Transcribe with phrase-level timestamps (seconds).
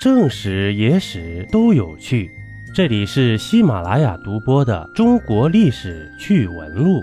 [0.00, 2.30] 正史、野史都有趣，
[2.74, 7.00] 这里是喜马拉雅独播的《中国历史趣闻录》。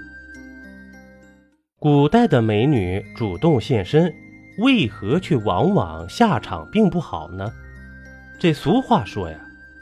[1.77, 4.11] 古代的美女主动现身，
[4.57, 7.53] 为何却往往下场并不好呢？
[8.39, 9.37] 这俗话说呀，“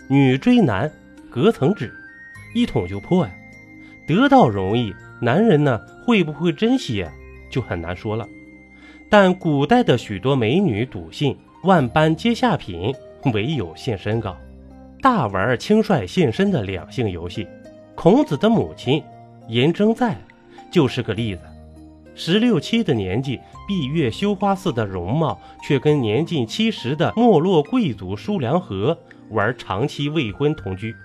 [0.10, 0.92] 女追男
[1.30, 1.94] 隔层纸，
[2.54, 3.32] 一捅就破呀。”
[4.06, 7.10] 得到容易，男人呢会不会珍惜呀，
[7.50, 8.28] 就很难说了。
[9.10, 12.94] 但古代的许多美女笃信“万般皆下品”。
[13.34, 14.36] 唯有献身高，
[15.02, 17.48] 大玩轻率献身的两性游戏。
[17.96, 19.04] 孔子的母亲
[19.48, 20.18] 颜征在
[20.72, 21.42] 就是个例子。
[22.14, 28.98] 十六七的年纪，闭月羞花似的容貌，却跟年近七十的没落贵族叔良和
[29.32, 30.96] 玩长期未婚同居。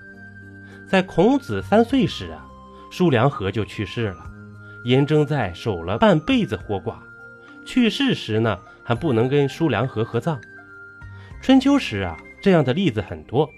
[0.89, 2.45] 在孔子三岁时啊，
[2.89, 4.17] 叔良和就去世了，
[4.85, 6.95] 颜征在守了半辈子活寡。
[7.65, 10.39] 去世时呢，还不能跟叔良和合葬。
[11.41, 13.49] 春秋时啊，这样的例子很多。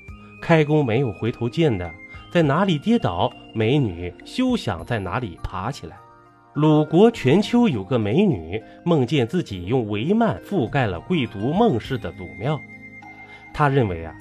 [0.42, 1.92] 开弓没有回头箭的，
[2.31, 5.98] 在哪里跌倒，美女休想在哪里爬起来。
[6.53, 12.58] 鲁国全丘有个美女，梦见自己用帷幔覆盖了贵族孟氏的祖庙。
[13.53, 14.16] 她认为啊，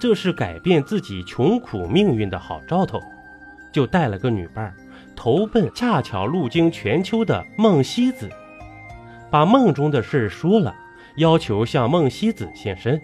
[0.00, 2.98] 这是改变自己穷苦命运的好兆头，
[3.70, 4.74] 就带了个女伴，
[5.14, 8.30] 投奔恰巧路经全丘的孟西子，
[9.30, 10.74] 把梦中的事说了。
[11.16, 13.00] 要求向孟西子献身，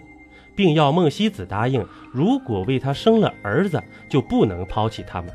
[0.55, 5.31] 并要孟西子答应，如果为他生了儿子，就不能抛弃他们。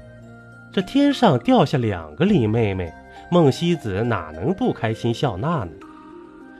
[0.73, 2.93] 这天上掉下两个林妹妹，
[3.31, 5.71] 孟西子哪能不开心笑纳呢？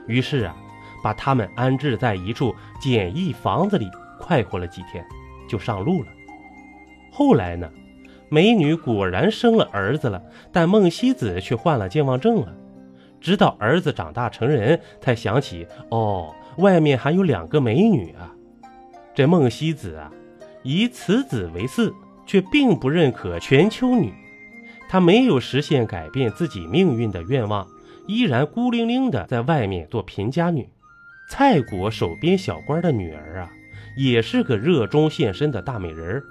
[0.07, 0.55] 于是啊，
[1.03, 5.05] 把他们安置在一处简易房子里，快活了几天，
[5.49, 6.07] 就上路了。
[7.11, 7.69] 后来呢，
[8.29, 12.53] 美女果然生了儿子了，但孟西子却患了健忘症了。
[13.25, 18.31] 直到儿子长大成人，才想起哦，外面还有两个美女啊。
[19.15, 20.11] 这孟西子啊，
[20.61, 21.91] 以此子为嗣，
[22.27, 24.13] 却并不认可全秋女。
[24.87, 27.67] 她没有实现改变自己命运的愿望，
[28.05, 30.69] 依然孤零零的在外面做贫家女。
[31.27, 33.49] 蔡国守边小官的女儿啊，
[33.97, 36.21] 也是个热衷献身的大美人。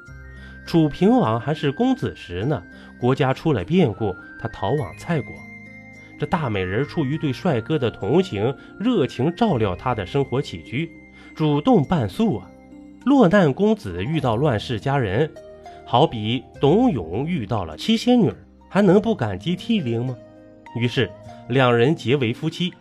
[0.65, 2.63] 楚平王还是公子时呢，
[3.01, 5.35] 国家出了变故，他逃往蔡国。
[6.19, 10.91] 这大美人出于对帅哥的同情，热情照料他的生活起居，
[11.35, 12.51] 主动伴宿啊。
[13.05, 15.31] 落难公子遇到乱世佳人，
[15.85, 18.33] 好比董永遇到了七仙女，
[18.69, 20.17] 还能不感激涕零吗？
[20.77, 21.11] 于是
[21.49, 22.73] 两人结为夫妻。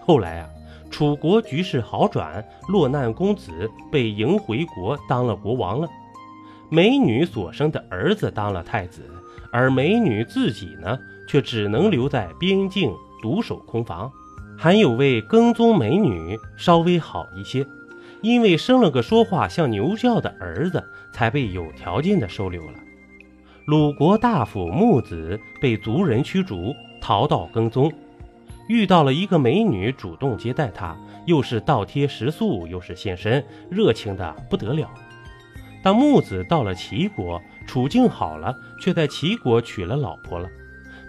[0.00, 0.50] 后来啊，
[0.90, 5.88] 楚国局势好转，落难公子被迎回国当了国王了，
[6.70, 9.02] 美女所生的儿子当了太子，
[9.50, 10.98] 而美女自己呢？
[11.28, 12.92] 却只能留在边境
[13.22, 14.10] 独守空房。
[14.56, 17.66] 还有位跟踪美女稍微好一些，
[18.20, 22.74] 因为生了个说话像牛叫的儿子，才被有条件的收留了。
[23.66, 27.92] 鲁国大夫木子被族人驱逐，逃到跟踪，
[28.68, 34.90] 遇到了一个美女，主动接待他，又是倒贴食宿，又是献身，热情的不得了。
[35.82, 40.48] 当木子到了齐国，处境好了，却在齐国娶了老婆了。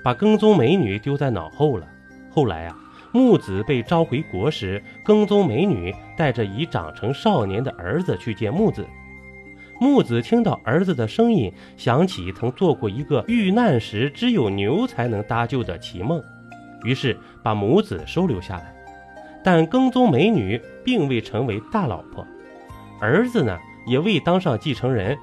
[0.04, 1.88] 把跟踪美女丢在脑后了。
[2.30, 2.76] 后来啊，
[3.12, 8.86] 木子被召回国时，跟踪美女带着已长成少年的儿子去见木子。
[9.80, 16.24] 木子听到儿子的声音，想起曾做过一个遇难时只有牛才能搭救的奇梦，
[16.86, 18.74] 于是把母子收留下来。
[19.44, 22.26] 但跟踪美女并未成为大老婆，
[23.00, 25.18] 儿子呢也未当上继承人，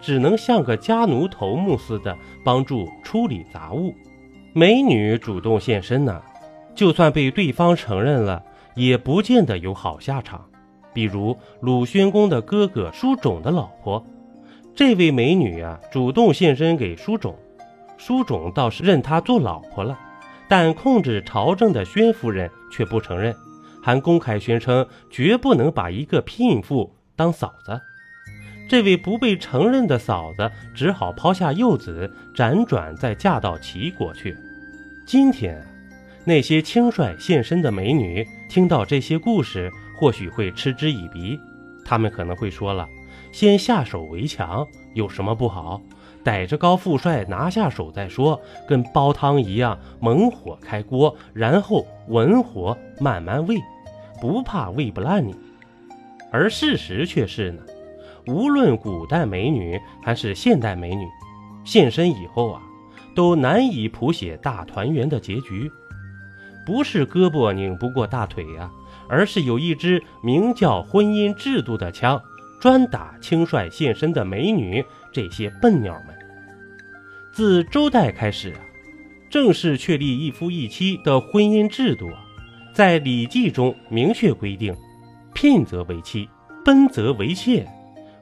[0.00, 3.94] 只能像个家奴头目似的帮助处理杂物。
[4.52, 6.20] 美女主动现身呢，
[6.74, 8.42] 就算被对方承认了，
[8.74, 10.44] 也不见得有好下场。
[10.92, 14.04] 比如鲁宣公的哥哥叔种的老婆，
[14.74, 17.38] 这位美女啊，主动现身给叔种，
[17.96, 19.96] 叔种倒是认她做老婆了，
[20.48, 23.32] 但控制朝政的宣夫人却不承认，
[23.80, 27.80] 还公开宣称绝不能把一个聘妇当嫂子。
[28.70, 34.36] 这位不被承认的嫂子只好抛下幼子，辗转再嫁到齐国去。
[35.04, 35.60] 今天，
[36.24, 39.68] 那些轻率现身的美女听到这些故事，
[39.98, 41.36] 或许会嗤之以鼻。
[41.84, 42.88] 他们可能会说了
[43.34, 44.64] ：“先下手为强
[44.94, 45.82] 有什么不好？
[46.22, 53.60] 逮着高富帅拿下手再说，跟煲汤一样，猛火开锅，然后文火慢慢煨，
[54.20, 55.34] 不怕煨不烂你。”
[56.30, 57.62] 而事实却是呢。
[58.26, 61.06] 无论古代美女还是现代美女，
[61.64, 62.62] 现身以后啊，
[63.14, 65.70] 都难以谱写大团圆的结局。
[66.66, 68.70] 不是胳膊拧不过大腿呀，
[69.08, 72.20] 而是有一支名叫婚姻制度的枪，
[72.60, 76.14] 专打轻率现身的美女这些笨鸟们。
[77.32, 78.60] 自周代开始啊，
[79.30, 82.22] 正式确立一夫一妻的婚姻制度啊，
[82.74, 84.76] 在《礼记》中明确规定：
[85.34, 86.28] 聘则为妻，
[86.64, 87.66] 奔则为妾。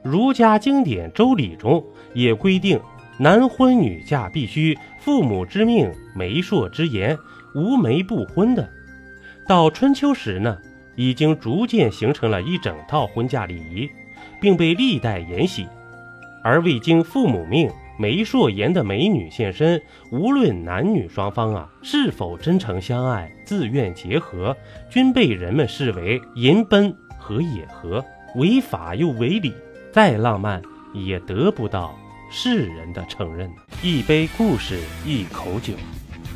[0.03, 2.79] 儒家经典《周礼》中也规定，
[3.17, 7.17] 男婚女嫁必须父母之命、媒妁之言，
[7.53, 8.69] 无媒不婚的。
[9.47, 10.57] 到春秋时呢？
[10.95, 13.89] 已经逐渐形成了一整套婚嫁礼仪，
[14.41, 15.65] 并被历代沿袭。
[16.43, 19.81] 而未经父母命、媒妁言的美女现身，
[20.11, 24.53] 无论男女双方啊是否真诚相爱、自愿结合，
[24.89, 28.03] 均被人们视为淫奔和野合，
[28.35, 29.53] 违法又违礼。
[29.91, 30.61] 再浪漫，
[30.93, 31.97] 也得不到
[32.29, 33.51] 世人的承认。
[33.81, 35.73] 一杯故事，一口酒。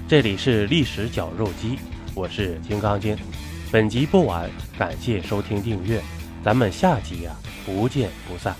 [0.07, 1.77] 这里是历史绞肉机，
[2.15, 3.15] 我是金刚经。
[3.71, 6.01] 本集播完，感谢收听订阅，
[6.43, 7.31] 咱们下集呀
[7.63, 8.55] 不见不散。